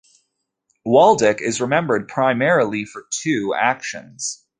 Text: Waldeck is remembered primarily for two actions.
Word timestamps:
Waldeck 0.83 1.41
is 1.41 1.61
remembered 1.61 2.07
primarily 2.07 2.85
for 2.85 3.05
two 3.11 3.53
actions. 3.53 4.43